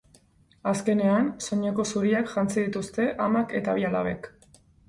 Azkenean, 0.71 1.29
soineko 1.47 1.85
zuriak 1.95 2.33
jantzi 2.37 2.59
dituzte 2.65 3.09
amak 3.27 3.55
eta 3.63 3.81
bi 3.81 3.91
alabek. 3.93 4.31